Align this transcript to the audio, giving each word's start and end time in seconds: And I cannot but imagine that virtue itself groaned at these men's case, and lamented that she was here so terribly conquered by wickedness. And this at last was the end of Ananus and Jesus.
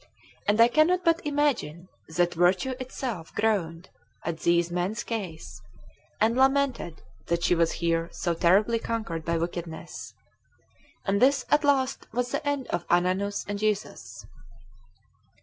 And 0.47 0.59
I 0.59 0.67
cannot 0.67 1.05
but 1.05 1.23
imagine 1.23 1.87
that 2.17 2.33
virtue 2.33 2.71
itself 2.79 3.31
groaned 3.35 3.91
at 4.25 4.39
these 4.39 4.71
men's 4.71 5.03
case, 5.03 5.61
and 6.19 6.35
lamented 6.35 7.03
that 7.27 7.43
she 7.43 7.53
was 7.53 7.73
here 7.73 8.09
so 8.11 8.33
terribly 8.33 8.79
conquered 8.79 9.23
by 9.23 9.37
wickedness. 9.37 10.15
And 11.05 11.21
this 11.21 11.45
at 11.51 11.63
last 11.63 12.07
was 12.11 12.31
the 12.31 12.43
end 12.47 12.65
of 12.69 12.83
Ananus 12.89 13.45
and 13.47 13.59
Jesus. 13.59 14.25